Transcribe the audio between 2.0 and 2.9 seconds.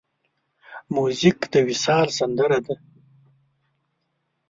سندره ده.